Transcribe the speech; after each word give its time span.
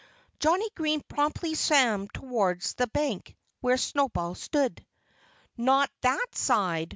Johnnie 0.39 0.71
Green 0.73 1.01
promptly 1.07 1.53
swam 1.53 2.07
towards 2.07 2.73
the 2.73 2.87
bank 2.87 3.35
where 3.59 3.77
Snowball 3.77 4.33
stood. 4.33 4.83
"Not 5.59 5.91
that 6.01 6.25
side!" 6.33 6.89